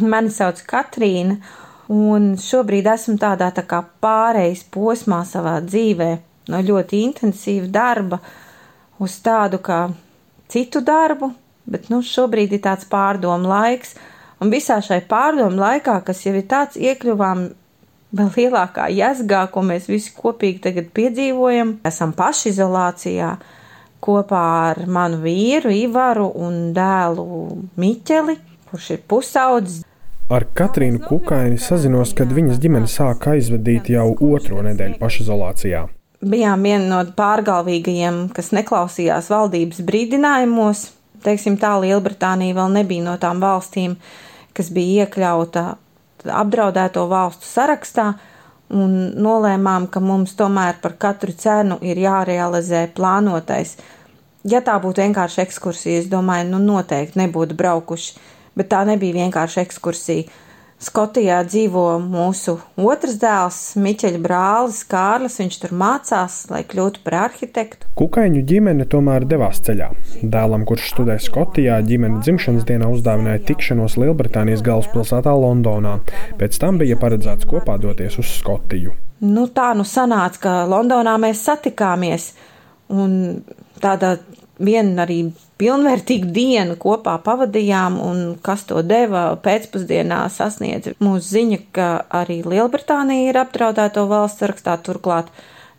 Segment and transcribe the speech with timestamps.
[0.00, 1.36] Mani sauc Katrīna,
[1.92, 6.10] un šobrīd esmu tādā tā kā pārejas posmā savā dzīvē,
[6.50, 8.18] no ļoti intensīva darba
[9.02, 9.86] uz tādu kā
[10.50, 11.32] citu darbu,
[11.70, 13.94] bet nu šobrīd ir tāds pārdomu laiks,
[14.40, 17.46] un visā šai pārdomu laikā, kas jau ir tāds, iekļuvām
[18.14, 23.34] vēl lielākā jēzgā, ko mēs visi kopīgi tagad piedzīvojam, esam pašizolācijā
[24.04, 27.26] kopā ar manu vīru Ivaru un dēlu
[27.80, 28.36] Miķeli,
[28.74, 29.82] kurš ir pusaudzis.
[30.32, 35.84] Ar Katrīnu Kukaini sazinos, kad viņas ģimene sāk aizvadīt jau otro nedēļu pašizolācijā.
[36.24, 40.86] Bijām viena no pārgalvīgajiem, kas neklausījās valdības brīdinājumos.
[41.24, 43.98] Teiksim, tā Lielbritānija vēl nebija no tām valstīm,
[44.56, 45.66] kas bija iekļauta
[46.24, 48.14] apdraudēto valstu sarakstā,
[48.74, 53.76] un nolēmām, ka mums tomēr par katru cenu ir jārealizē plānotais.
[54.48, 58.16] Ja tā būtu vienkārši ekskursija, es domāju, nu noteikti nebūtu braukuši,
[58.58, 60.40] bet tā nebija vienkārši ekskursija.
[60.84, 65.38] Skotijā dzīvo mūsu otrs dēls, Miķeļa brālis Kārlis.
[65.40, 67.88] Viņš tur mācās, lai kļūtu par arhitektu.
[67.96, 69.88] Kukaiņu ģimene tomēr devās ceļā.
[70.20, 75.96] Dēlam, kurš studē Skotijā, ģimene dzimšanas dienā uzdāvināja tikšanos Lielbritānijas galvaspilsētā Londonā.
[76.42, 78.92] Pēc tam bija paredzēts kopā doties uz Skotiju.
[79.24, 82.32] Nu, tā nu sanāca, ka Londonā mēs satikāmies.
[82.92, 83.38] Un
[83.80, 84.18] tādā
[84.58, 85.18] vienu arī
[85.58, 91.88] pilnvērtīgu dienu kopā pavadījām, un kas to deva pēcpusdienā sasniedza mūsu ziņa, ka
[92.22, 95.30] arī Lielbritānija ir apdraudēto valsts sarakstā turklāt.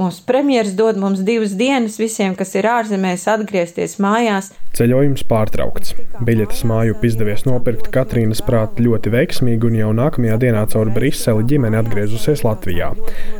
[0.00, 4.48] Mūsu premjeras dod mums divas dienas visiem, kas ir ārzemēs, atgriezties mājās.
[4.78, 5.92] Ceļojums pārtraukts.
[6.24, 11.82] Biļetes māju izdevies nopirkt Katrīnas prāt ļoti veiksmīgi, un jau nākamajā dienā caur Briseli ģimene
[11.82, 12.94] atgriezusies Latvijā.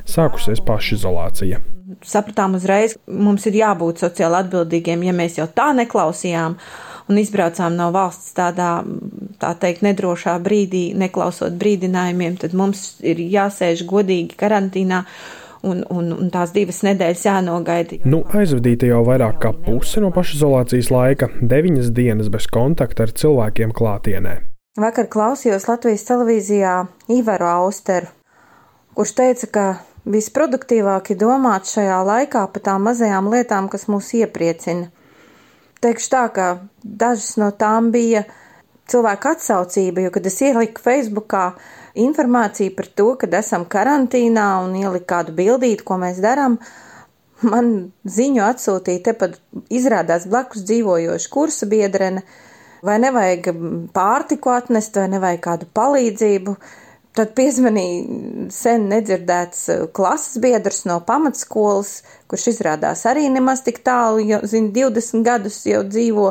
[0.04, 1.64] Sākusies pašizolācija
[2.06, 6.56] sapratām uzreiz, mums ir jābūt sociāli atbildīgiem, ja mēs jau tā neklausījām
[7.10, 8.70] un izbraucām no valsts tādā,
[9.42, 15.02] tā teikt, nedrošā brīdī, neklausot brīdinājumiem, tad mums ir jāsēž godīgi karantīnā.
[15.60, 17.98] Un, un, un tās divas nedēļas jānogaida.
[18.08, 23.74] Nu, aizvadīta jau vairāk kā puse no pašizolācijas laika, deviņas dienas bez kontakta ar cilvēkiem
[23.76, 24.38] klātienē.
[24.80, 26.74] Vakar klausījos Latvijas televīzijā
[27.12, 28.08] Ivaru Austeru,
[28.96, 29.66] kurš teica, ka
[30.08, 34.88] Visproduktīvāk ir domāt šajā laikā par tām mazajām lietām, kas mūs iepriecina.
[35.84, 36.46] Teikšu tā, ka
[36.80, 38.24] dažas no tām bija
[38.88, 41.44] cilvēka atsaucība, jo, kad es ieliku Facebookā
[41.98, 46.58] informāciju par to, kad esam karantīnā un ieliku kādu bildīti, ko mēs darām,
[47.42, 49.40] man ziņu atsūtīja tepat
[49.72, 52.22] izrādās blakus dzīvojoša kursa biedrene,
[52.86, 53.50] vai nevajag
[53.96, 56.56] pārtiku atnest, vai nevajag kādu palīdzību.
[57.18, 64.22] Tad piezvanīja sen nedzirdēts eh, klases biedrs no pamatskolas, kurš izrādās arī nemaz tik tālu,
[64.22, 66.28] jau, zin, 20 gadus jau dzīvo.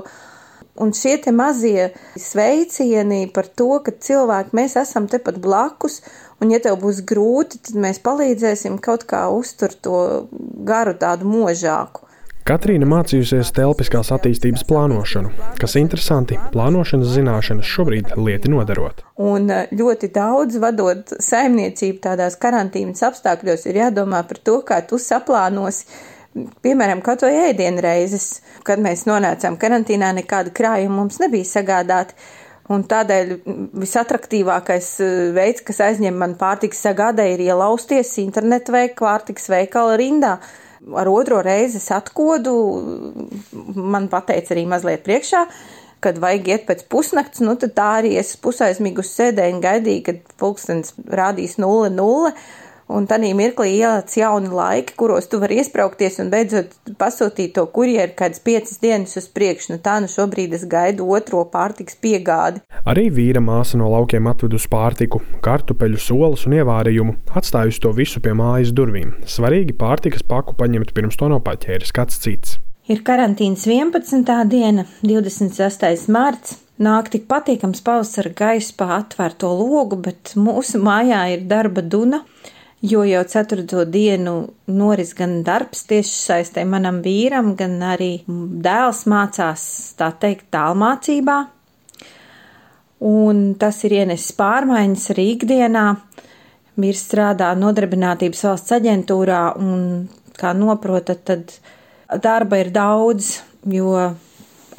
[0.79, 5.99] Un šie te mazie sveicieni par to, ka cilvēki mēs esam tepat blakus,
[6.39, 10.27] un ja tev būs grūti, tad mēs palīdzēsim kaut kā uzturt to
[10.67, 12.05] garu tādu možāku.
[12.49, 15.29] Katrīna mācījusies telpiskās attīstības plānošanu,
[15.61, 19.03] kas interesanti, plānošanas zināšanas šobrīd lieti nodarot.
[19.21, 24.97] Un eh, ļoti daudz vadot saimniecību tādās karantīnas apstākļos ir jādomā par to, kā tu
[24.97, 25.85] saplānosi.
[26.35, 28.27] Piemēram, kaut vai ēdienreizes,
[28.67, 32.15] kad mēs nonācām karantīnā, nekāda krājuma mums nebija sagādāta.
[32.69, 33.31] Un tādēļ
[33.81, 40.37] visatraktīvākais eh, veids, kas aizņem man pārtikas sagādē, ir ielausties internetu vai pārtikas veikala rindā
[40.95, 42.53] ar otro reizi es atkodu,
[43.75, 45.43] man pateica arī mazliet priekšā,
[46.03, 50.33] kad vajag iet pēc pusnakts, nu tad tā arī es pusaizmigus sēdēju un gaidīju, kad
[50.39, 52.33] pulkstens rādīs nulle nulle.
[52.89, 58.15] Un tad mirklī ielāc jauni laiki, kuros tu vari iesprāgties un beidzot pasūtīt to kurjeru
[58.17, 59.75] kādas piecas dienas uz priekšu.
[59.75, 62.63] Nu tā nu šobrīd es gaidu otro pārtiks piegādi.
[62.89, 68.33] Arī vīra māsa no laukiem atvedus pārtiku, kartupeļu solas un ievārījumu, atstājusi to visu pie
[68.33, 69.19] mājas durvīm.
[69.37, 72.57] Svarīgi pārtikas paku paņemt pirms to nopaķēris kāds cits.
[72.89, 74.25] Ir karantīnas 11.
[74.49, 76.09] diena, 26.
[76.09, 76.57] marts.
[76.81, 82.23] Nāk tik patīkams pavasara gaiss pa atvērto logu, bet mūsu mājā ir darba duna
[82.81, 84.35] jo jau ceturto dienu
[84.71, 89.63] noris gan darbs tieši saistē manam vīram, gan arī dēls mācās,
[89.99, 91.39] tā teikt, tālmācībā.
[93.09, 95.85] Un tas ir ienesis pārmaiņas arī ikdienā.
[96.79, 100.07] Vīrs strādā nodarbinātības valsts aģentūrā un,
[100.39, 104.13] kā noprotat, tad darba ir daudz, jo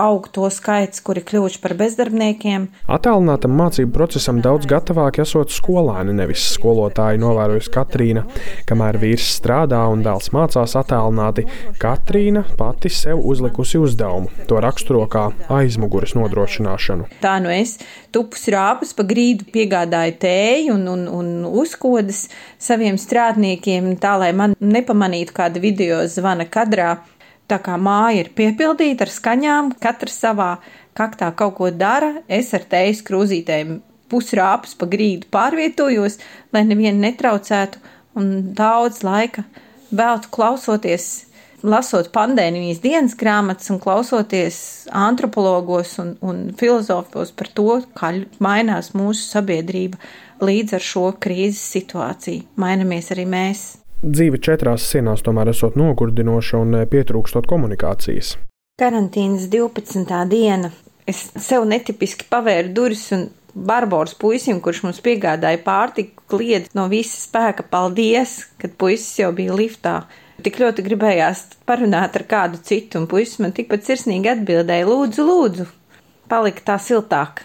[0.01, 2.67] aug to skaits, kuri kļuvuši par bezdarbniekiem.
[2.91, 8.25] Attālinātam mācību procesam daudz gatavāki esot skolēni, nevis skolotāji, novērojas Katrīna.
[8.69, 11.47] Kamēr vīrs strādā un dēls mācās attālināti,
[11.81, 14.31] Katrīna pati sev uzlikusi uzdevumu.
[14.51, 17.09] To raksturo kā aizmugures nodrošināšanu.
[17.23, 17.77] Tā nu es
[18.15, 21.31] tupus rāpus pa grīdu piegādāju tēju un, un, un
[21.63, 22.27] uzkodas
[22.59, 26.99] saviem strādniekiem, tā lai man nepamanītu kāda video zvana kadrā.
[27.51, 30.51] Tā kā māja ir piepildīta ar skaņām, katrs savā
[30.95, 33.81] kaktā kaut ko dara, es ar teijas krūzītēm
[34.11, 36.19] pusrāpus pa grīdu pārvietojos,
[36.55, 37.83] lai nevienu netraucētu,
[38.19, 39.43] un daudz laika
[39.91, 41.09] veltu klausoties,
[41.67, 44.61] lasot pandēmijas dienas grāmatas un klausoties
[44.95, 49.99] antropologos un, un filozofos par to, kā mainās mūsu sabiedrība
[50.41, 52.47] līdz ar šo krīzes situāciju.
[52.63, 53.80] Mainamies arī mēs.
[54.01, 58.39] Dzīve četrās sienās tomēr esot nogurdinoša un pietrūkstot komunikācijas.
[58.81, 60.15] Karantīnas 12.
[60.31, 60.71] diena.
[61.05, 67.19] Es sev netipiski pavēru durvis un Barbaras puisim, kurš mums piegādāja pārtiku, kliedz no visa
[67.19, 69.95] spēka paldies, kad puisis jau bija liftā.
[70.41, 75.69] Tik ļoti gribējās parunāt ar kādu citu, un puisis man tikpat sirsnīgi atbildēja: Lūdzu, lūdzu,
[76.33, 77.45] palika tā siltāk.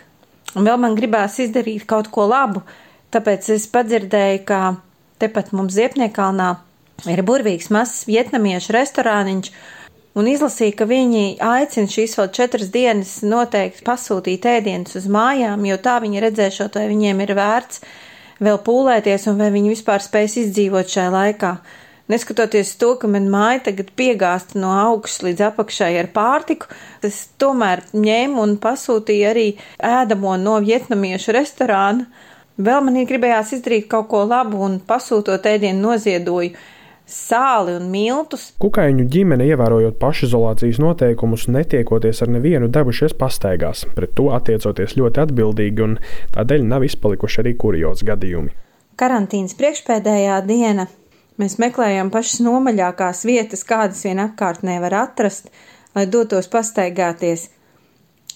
[0.56, 2.64] Un vēl man gribās izdarīt kaut ko labu,
[3.12, 4.62] tāpēc es padzirdēju, ka
[5.22, 6.56] tepat mums Ziepniekalnā
[7.12, 9.52] ir burvīgs mazs vietnamiešu restorāniņš,
[10.16, 15.80] un izlasīju, ka viņi aicina šīs vēl četras dienas noteikti pasūtīt ēdienus uz mājām, jo
[15.82, 17.82] tā viņi redzēšot, vai viņiem ir vērts
[18.44, 21.56] vēl pūlēties un vai viņi vispār spēs izdzīvot šajā laikā.
[22.12, 26.70] Neskatoties to, ka man māja tagad piegāsta no augšas līdz apakšai ar pārtiku,
[27.02, 29.48] es tomēr ņēmu un pasūtīju arī
[29.82, 32.06] ēdamo no vietnamiešu restorāna.
[32.56, 36.54] Vēl man gribējās izdarīt kaut ko labu un pasūtot ēdienu noziedoju
[37.06, 38.48] sāli un miltus.
[38.64, 45.86] Kukaiņu ģimene, ievērojot pašizolācijas noteikumus, netiekoties ar nevienu, devušies pastaigās, pret to attiecoties ļoti atbildīgi,
[45.86, 45.98] un
[46.36, 48.56] tādēļ nav izpalikuši arī kurjos gadījumi.
[48.96, 50.88] Karantīnas priekšpēdējā diena
[51.42, 55.52] mēs meklējām pašas nomaļākās vietas, kādas vien apkārtnē var atrast,
[55.96, 57.50] lai dotos pastaigāties.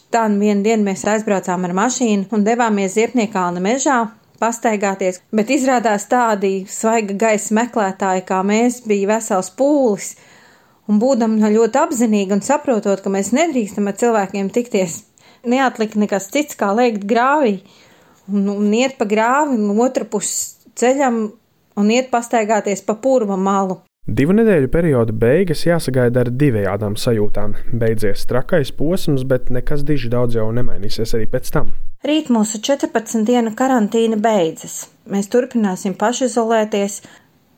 [0.09, 3.99] Tā nu vienu dienu mēs aizbraucām ar mašīnu un devāmies Ziepniekāna mežā,
[4.41, 10.15] pastaigāties, bet izrādās tādi svaiga gaisa meklētāji kā mēs bija vesels pūlis,
[10.89, 15.03] un būdam ļoti apzinīgi un saprotot, ka mēs nedrīkstam ar cilvēkiem tikties,
[15.45, 17.59] neatlika nekas cits kā lēkt grāvī
[18.31, 21.21] un, un iet pa grāvi un otru pusi ceļam
[21.79, 23.79] un iet pastaigāties pa purva malu.
[24.09, 27.51] Divu nedēļu perioda beigas jāsagaida ar divējādām sajūtām.
[27.77, 31.69] Beidzies trakais posms, bet nekas diži daudz jau nemainīsies arī pēc tam.
[32.03, 34.87] Rīt mūsu 14 dienu karantīna beidzas.
[35.05, 37.03] Mēs turpināsim pašizolēties.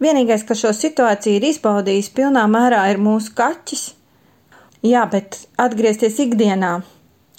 [0.04, 3.86] Vienīgais, kas šo situāciju ir izbaudījis pilnā mērā, ir mūsu kaķis.
[4.84, 6.74] Jā, bet atgriezties ikdienā.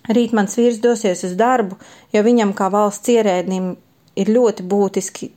[0.08, 1.76] Rīt mans vīrs dosies uz darbu,
[2.14, 3.74] jo viņam kā valsts ierēdnim
[4.16, 5.30] ir ļoti būtiski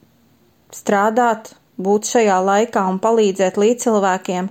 [0.74, 1.52] strādāt,
[1.82, 4.50] būt šajā laikā un palīdzēt līdzcilvēkiem,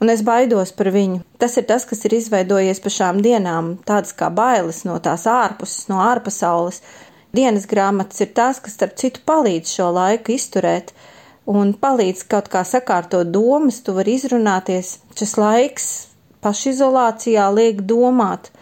[0.00, 1.22] un es baidos par viņu.
[1.40, 5.88] Tas ir tas, kas ir izveidojies pa šām dienām, tādas kā bailes no tās ārpuses,
[5.92, 6.80] no ārpasaules.
[7.34, 10.94] Dienas grāmatas ir tās, kas, starp citu, palīdz šo laiku izturēt
[11.50, 14.98] un palīdz kaut kā sakārtot domas, tu vari izrunāties.
[15.18, 15.88] Šis laiks
[16.44, 18.52] pašizolācijā liek domāt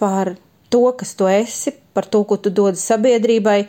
[0.00, 0.34] par
[0.72, 3.60] to, kas tu esi, par to, ko tu dod sabiedrībai,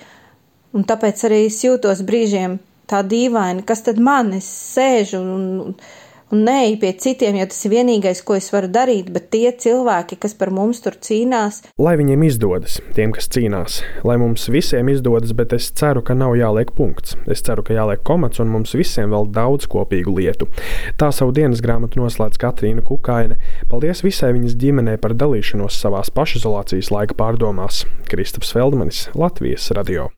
[0.74, 2.58] un tāpēc arī es jūtos brīžiem
[2.94, 5.46] tā dīvaini, kas tad man es sēžu un,
[6.34, 10.18] un neeju pie citiem, jo tas ir vienīgais, ko es varu darīt, bet tie cilvēki,
[10.22, 11.62] kas par mums tur cīnās.
[11.82, 16.36] Lai viņiem izdodas, tiem, kas cīnās, lai mums visiem izdodas, bet es ceru, ka nav
[16.40, 17.18] jāliek punkts.
[17.26, 20.50] Es ceru, ka jāliek komats un mums visiem vēl daudz kopīgu lietu.
[21.02, 23.40] Tā savu dienas grāmatu noslēdz Katrīna Kukaine.
[23.72, 27.86] Paldies visai viņas ģimenei par dalīšanos savās pašizolācijas laika pārdomās.
[28.10, 30.14] Kristaps Feldmanis, Latvijas radio.